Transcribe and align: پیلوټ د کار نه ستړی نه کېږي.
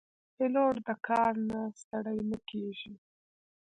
پیلوټ 0.35 0.75
د 0.87 0.89
کار 1.07 1.33
نه 1.49 1.59
ستړی 1.81 2.19
نه 2.29 2.37
کېږي. 2.49 2.93